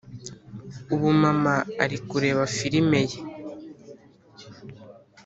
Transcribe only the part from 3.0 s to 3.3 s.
ye